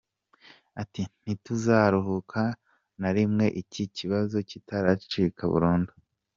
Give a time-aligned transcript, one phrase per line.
[0.81, 2.41] Ati “Ntituzaruhuka
[3.01, 5.91] na rimwe iki kibazo kitaracika burundu.